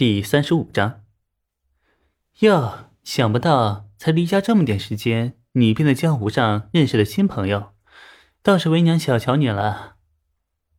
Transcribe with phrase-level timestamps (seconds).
[0.00, 1.02] 第三十五章。
[2.38, 7.74] 哟，想不到才离家这么点时间，你便在江湖上认识了新朋友，
[8.42, 9.96] 倒是为娘小瞧你了。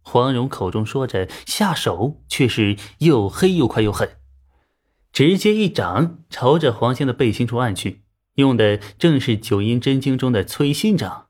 [0.00, 4.16] 黄蓉口中说着，下手却是又黑又快又狠，
[5.12, 8.00] 直接一掌朝着黄兴的背心处按去，
[8.36, 11.26] 用的正是九阴真经中的催心掌。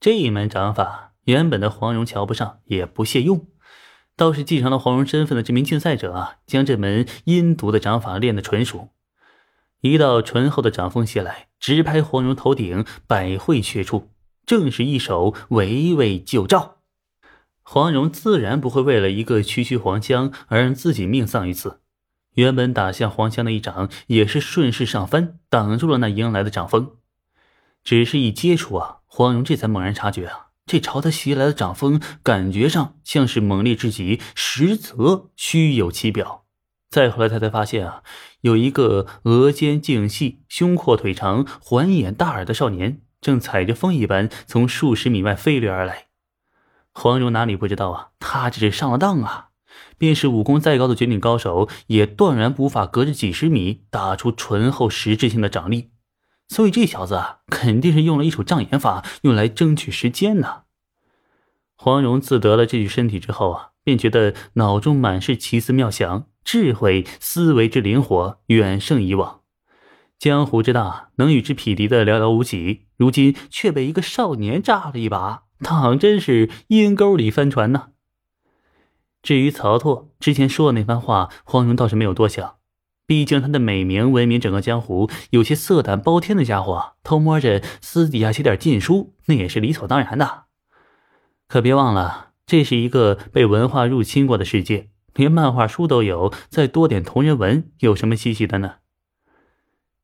[0.00, 3.46] 这一门掌法，原本的黄蓉瞧不上，也不屑用。
[4.22, 8.90] 倒是继承了黄蓉身份的这名竞赛者啊，将这门阴毒的掌法练得纯熟。
[9.80, 14.12] 一道醇厚的掌风袭来，直拍黄蓉头顶，百会穴处，
[14.46, 16.76] 正是一手围魏救赵。
[17.64, 21.80] 黄蓉自然不会为了一个区区黄香而让自己命丧于此。
[22.34, 26.92] 原本打向黄香的一掌，也是顺势上翻，挡住了那迎来的掌风。
[27.82, 30.51] 只是一接触啊，黄蓉这才猛然察觉啊。
[30.66, 36.44] 这朝他袭来的掌风，感觉上像是猛烈至极，实则虚有其表。
[36.90, 38.02] 再后来，他才发现啊，
[38.42, 46.08] 有一个额间颈细、胸阔腿长、环眼大耳的少年，正踩着风一般从数十米外飞掠而来。
[46.92, 49.48] 黄蓉哪里不知道啊，他这是上了当啊！
[49.96, 55.92] 便是武功再高的绝顶高手，也断然无法隔着几十米打出醇厚实质性的掌力。
[56.52, 60.64] 所以这小子啊，肯定是用了一手障眼法，用来争取时间呢。
[61.74, 69.40] 黄蓉自得了这具身体之后啊，便觉得脑中满是奇思妙想，智慧思维之灵活，远胜以往。
[70.18, 77.88] 江湖之大，能与之匹敌的寥寥无几，如今却被一个少年炸了一把，当真是阴沟里翻船呢。
[79.22, 82.56] 至于曹拓之前说的那番话，黄蓉倒是没有多想。
[83.12, 90.44] 毕竟他的美名闻名整个江湖，有些色胆包天的家伙偷摸着私底下写点禁书，那也是理所当然的。
[91.46, 98.76] 可别忘了，这是一个被文化入侵过的世界，连漫画书都有，再多点同人文有什么稀奇的呢？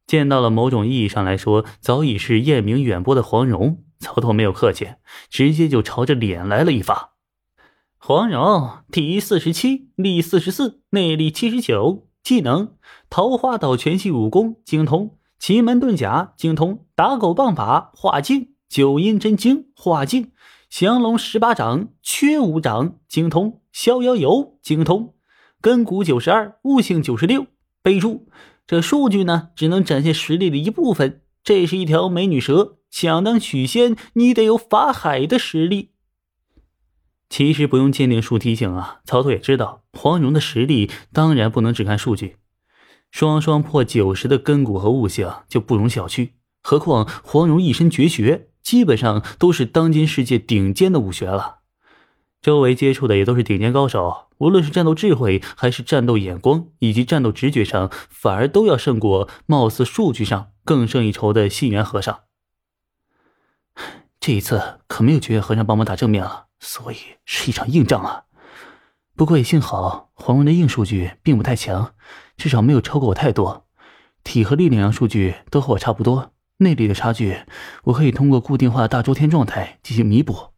[0.06, 4.86] 见到了某种意义上来说早已是艳名远播的黄蓉，曹头没有客气，
[5.30, 7.14] 直接就朝着脸来了一发。
[7.96, 12.07] 黄蓉，体四十七，力四十四，内力七十九。
[12.28, 12.76] 技能：
[13.08, 20.32] 桃花岛全系武功精通，奇门遁甲精通，打狗棒法化境，九阴真经化境，
[20.68, 25.14] 降龙十八掌缺五掌精通，逍遥游精通，
[25.62, 27.46] 根骨九十二，悟性九十六。
[27.80, 28.28] 备注：
[28.66, 31.22] 这数据呢，只能展现实力的一部分。
[31.42, 35.92] 这是一条美女蛇，想当许仙，你得有法海的实力。
[37.30, 42.36] 其实不用鉴定术提醒啊，曹操也知道黄蓉的实力，当然不能只看数据。
[43.10, 46.30] 双双破九十的根骨和悟性就不容小觑，
[46.62, 51.56] 何况黄蓉一身绝学，基本上都是当今世界顶尖的武学了。
[52.40, 62.20] 周围接触的也都是顶尖高手，无论是战斗智慧，还是战斗眼光，以及战斗直觉上，反而都要胜过貌似数据上更胜一筹的信源和尚。
[64.20, 66.44] 这一次可没有绝缘和尚帮忙打正面了。
[66.60, 68.24] 所以是一场硬仗啊！
[69.18, 71.92] 不过也幸好黄蓉的硬数据并不太强，
[72.36, 73.66] 至少没有超过我太多。
[74.22, 77.40] 体和力两样数据都和我差不多，内力的差距
[77.86, 80.50] 我可以通过固定化大周天状态进行弥补。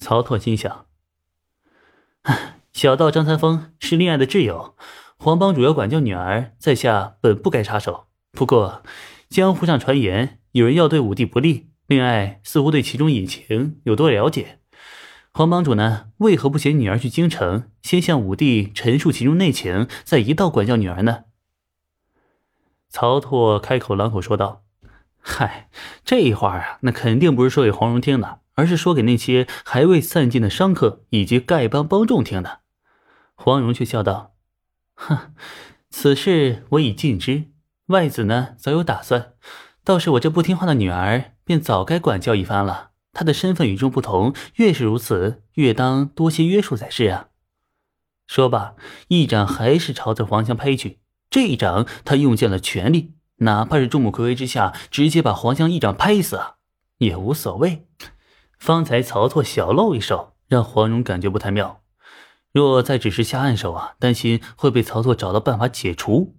[0.00, 0.86] 曹拓心想：
[2.74, 4.74] 小道张三丰是恋爱的挚友，
[5.16, 8.06] 黄帮主要管教女儿，在下本不该插手。
[8.32, 8.82] 不过
[9.28, 14.58] 江湖上传言有人要对武帝不利，恋爱似乎对其中隐情有多了解。
[15.36, 16.10] 黄帮主呢？
[16.18, 21.24] 为何不携女儿去京城，先向武帝陈述其中内情，再一道管教女儿呢？
[22.88, 24.62] 曹拓开口朗口说道
[25.18, 25.68] ：“嗨，
[26.04, 32.60] 这一话啊，那肯定不是说给黄蓉听的，而是说给那些还未散尽的商客以及丐帮帮众听的。”
[33.34, 34.34] 黄蓉却笑道
[34.94, 35.34] ：“哼，
[35.90, 37.46] 此事我已尽知，
[37.86, 39.32] 外子呢早有打算，
[39.82, 47.28] 倒是我这不听话的女儿，便早该管教一番了。”他的身份与众不同，越是如此，越当多些约束才是啊！
[48.26, 48.74] 说罢，
[49.08, 51.00] 一掌还是朝着黄香拍去。
[51.30, 56.40] 这一掌，他用尽了全力，哪怕是众目睽睽之下，直接把黄香一掌拍死
[56.98, 57.86] 也无所谓。
[58.58, 61.82] 方才曹错小露一手，让黄蓉感觉不太妙。
[62.52, 66.36] 若再只是下暗手啊，担心会被曹错找到办法解除。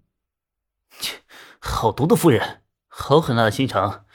[1.00, 1.18] 切，
[1.60, 4.06] 好毒的妇人，好狠辣的心肠！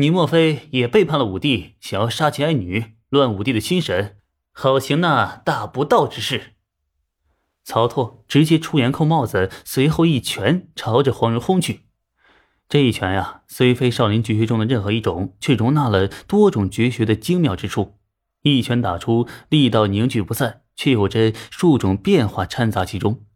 [0.00, 4.16] 你莫非也背叛了武帝，想要杀其爱女，乱武帝的心神，
[4.50, 6.54] 好行那大不道之事？
[7.64, 11.82] 曹拓直接出言扣帽子，随后一拳朝着黄蓉轰去。
[12.66, 17.98] 这一拳呀，虽非少林绝学中的任何一种，却容纳了多种绝学的精妙之处。
[18.40, 23.26] 一拳打出，力道凝聚不散，却有着数种变化掺杂其中。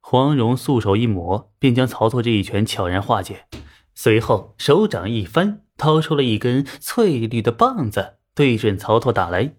[0.00, 3.46] 黄蓉素手一抹，便将曹操这一拳悄然化解，
[3.94, 9.54] 随后手掌一翻，掏出了一根翠绿的棒子，对准曹操打来。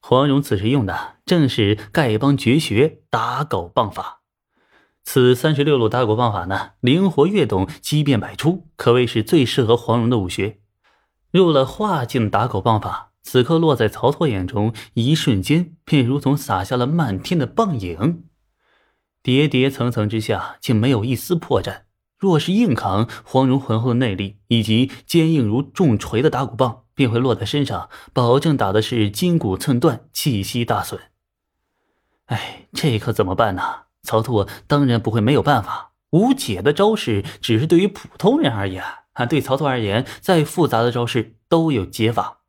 [0.00, 4.20] 黄蓉此时用的正是丐帮绝学打狗棒法。
[5.02, 10.58] 此三十六路打狗棒法呢，灵活跃动，机变百出，可谓是最适合黄蓉的武学。
[11.30, 18.24] 入了化境打狗棒法，此刻落在曹操眼中，一瞬间便如同洒下了漫天的棒影。
[19.22, 21.82] 叠叠层层之下，竟没有一丝破绽。
[22.18, 31.00] 若是硬扛，黄蓉浑厚的内力以及坚硬如重锤的打鼓棒，便会落在身上，保证打的是筋骨寸断，气息大损。
[32.26, 33.62] 哎，这可怎么办呢？
[34.02, 35.92] 曹拓当然不会没有办法。
[36.10, 38.82] 无解的招式，只是对于普通人而言
[39.12, 42.40] 啊，对曹拓而言，再复杂的招式都有解法。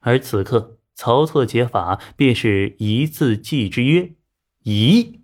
[0.00, 4.14] 而此刻，曹拓的解法便是一字记之曰
[4.64, 5.20] “移”。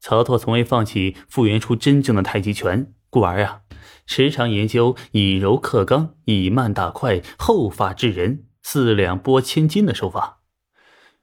[0.00, 3.60] 曹拓从未放弃复原出真正的太极拳，故而啊，
[4.06, 10.38] 时常研究以柔克刚、以慢打快、后发制人、四两拨千斤的手法。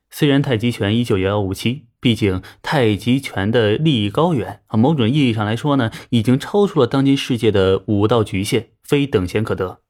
[0.09, 9.81] 虽然太极拳依旧遥遥无期，毕竟太极拳的立意高远啊，某种意义上来说呢，已经超出了当今世界的武道局限，非等闲可得。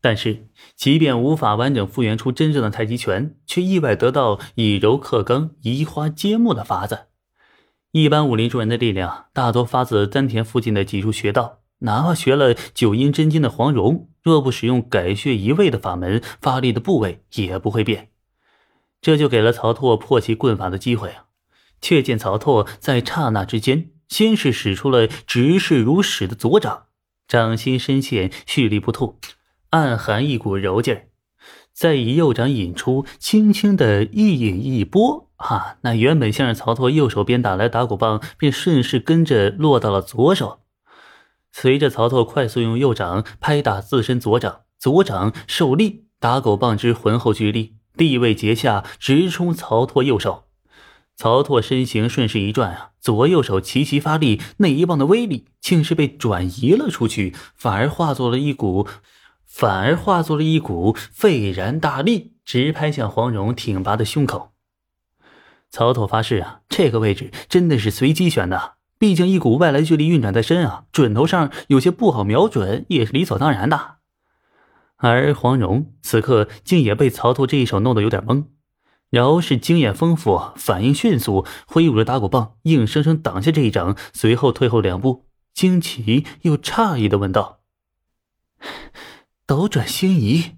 [0.00, 7.06] 但是，即便无法完整复原出真正的太极拳，却意外得到以柔克刚、移花接木的法子。
[7.96, 18.10] 一般武林中人的力量大多发自丹田附近的几处穴道，哪怕学了九阴真经的黄蓉，若不使用改穴移位的法门，发力的部位也不会变。
[19.00, 21.26] 这就给了曹拓破其棍法的机会啊！
[21.80, 26.86] 却见曹拓在刹那之间，先是使出了直视如矢的左掌，
[27.28, 29.20] 掌心深陷，蓄力不吐，
[29.70, 31.06] 暗含一股柔劲儿。
[31.74, 40.60] 再以右掌引出，轻轻的一引一拨，哈，那原本像是曹操右手边打来打鼓棒，便顺势跟着落到了左手。
[41.50, 50.44] 随着曹操快速用右掌拍打自身左掌，左掌受力，打狗棒之浑厚巨力，地位结下，直冲曹拓右手。
[51.16, 58.88] 曹拓身形顺势一转啊，左右手齐齐发力，那一棒的威力竟是被转移了出去，反而化作了一股。
[59.56, 64.50] 反而化作了一股沸然大力，直拍向黄蓉挺拔的胸口。
[65.70, 73.98] 曹操发誓啊，这个位置真的是随机选的，毕竟一股外来巨力运转在身啊，准头上有些不好瞄准，也是理所当然的。
[74.96, 78.46] 而黄蓉此刻竟也被曹操这一手弄得有点懵，
[79.08, 87.60] 饶是经验丰富，反应迅速，挥舞着打鼓棒，硬生生挡下这一掌，随后退后两步，惊奇又诧异的问道。
[89.46, 90.52] 斗转星移，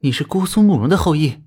[0.00, 1.45] 你是姑苏慕容的后裔？